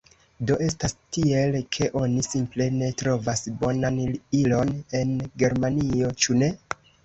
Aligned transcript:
Do, 0.51 0.55
estas 0.67 0.95
tiel, 1.17 1.57
ke 1.77 1.89
oni 1.99 2.23
simple 2.29 2.67
ne 2.79 2.89
trovas 3.03 3.45
bonan 3.61 4.03
ilon 4.41 4.75
en 5.05 5.15
Germanio, 5.45 6.13
ĉu 6.25 6.43
ne? 6.45 6.55